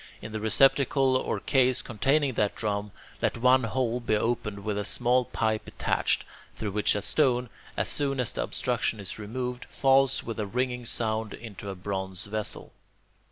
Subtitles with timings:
[0.19, 4.83] In the receptacle or case containing that drum, let one hole be opened with a
[4.83, 10.23] small pipe attached, through which a stone, as soon as the obstruction is removed, falls
[10.23, 12.73] with a ringing sound into a bronze vessel.